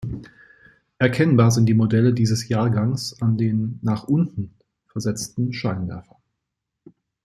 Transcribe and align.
Erkennbar 0.97 1.51
sind 1.51 1.67
die 1.67 1.75
Modelle 1.75 2.11
dieses 2.15 2.47
Jahrgangs 2.49 3.21
an 3.21 3.37
den 3.37 3.77
nach 3.83 4.03
unten 4.05 4.51
versetzten 4.87 5.53
Scheinwerfern. 5.53 6.17